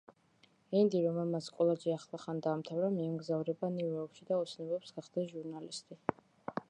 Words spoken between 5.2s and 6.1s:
ჟურნალისტი.